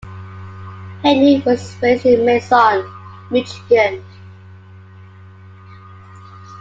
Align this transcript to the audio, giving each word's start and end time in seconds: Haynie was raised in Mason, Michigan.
Haynie 1.03 1.41
was 1.45 1.79
raised 1.79 2.07
in 2.07 2.25
Mason, 2.25 2.91
Michigan. 3.29 4.03